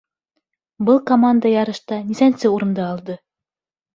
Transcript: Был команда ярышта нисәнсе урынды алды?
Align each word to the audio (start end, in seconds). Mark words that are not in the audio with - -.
Был 0.87 0.97
команда 1.09 1.51
ярышта 1.55 1.99
нисәнсе 2.09 2.53
урынды 2.53 2.83
алды? 2.89 3.19